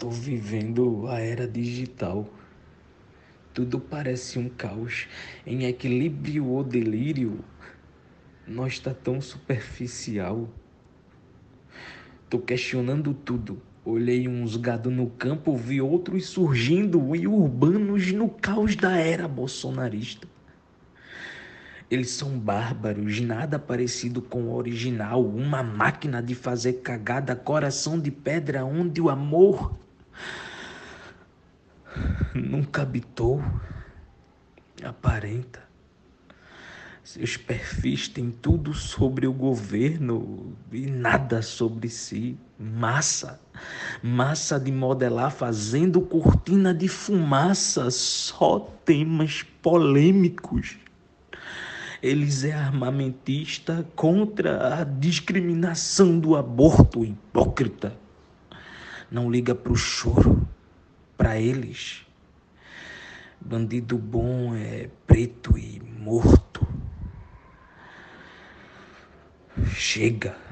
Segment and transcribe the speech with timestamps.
[0.00, 2.26] Tô vivendo a era digital.
[3.52, 5.06] Tudo parece um caos.
[5.46, 7.44] Em equilíbrio ou delírio,
[8.46, 10.48] nós tá tão superficial.
[12.30, 13.60] Tô questionando tudo.
[13.84, 20.26] Olhei uns gado no campo, vi outros surgindo e urbanos no caos da era bolsonarista.
[21.90, 28.10] Eles são bárbaros, nada parecido com o original, uma máquina de fazer cagada, coração de
[28.10, 29.78] pedra onde o amor
[32.34, 33.42] nunca habitou,
[34.82, 35.60] aparenta.
[37.02, 42.36] Seus perfis têm tudo sobre o governo e nada sobre si.
[42.58, 43.40] Massa,
[44.02, 50.76] massa de modelar fazendo cortina de fumaça, só temas polêmicos.
[52.02, 57.96] Eles é armamentista contra a discriminação do aborto, hipócrita.
[59.10, 60.46] Não liga pro choro,
[61.16, 62.06] para eles.
[63.40, 66.66] Bandido bom é preto e morto.
[69.74, 70.49] Chega.